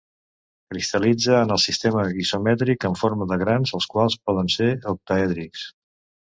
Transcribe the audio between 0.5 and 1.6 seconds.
Cristal·litza en